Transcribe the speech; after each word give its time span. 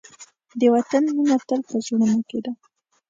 د 0.59 0.61
وطن 0.73 1.03
مینه 1.15 1.37
تل 1.47 1.61
په 1.69 1.75
زړونو 1.85 2.19
کې 2.29 2.39
ده. 2.45 2.51